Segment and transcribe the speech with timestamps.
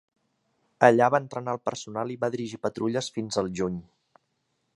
[0.87, 3.79] Allà va entrenar el personal i va dirigir patrulles fins al juny.